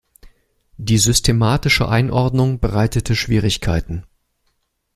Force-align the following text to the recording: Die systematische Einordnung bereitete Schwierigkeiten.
Die 0.77 0.97
systematische 0.97 1.87
Einordnung 1.87 2.59
bereitete 2.59 3.15
Schwierigkeiten. 3.15 4.07